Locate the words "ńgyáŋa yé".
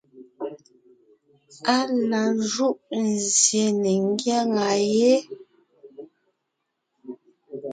4.07-5.13